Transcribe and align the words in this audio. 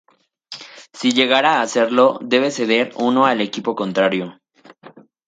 Si 0.99 1.11
llegara 1.11 1.51
a 1.59 1.61
hacerlo 1.61 2.17
debe 2.23 2.49
ceder 2.49 2.91
uno 2.97 3.27
al 3.27 3.39
equipo 3.39 3.75
contrario. 3.75 4.35